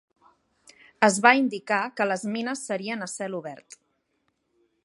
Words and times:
Es 1.07 1.19
va 1.25 1.33
indicar 1.41 1.81
que 1.99 2.09
les 2.13 2.25
mines 2.37 2.67
serien 2.71 3.07
a 3.07 3.09
cel 3.15 3.37
obert. 3.43 3.83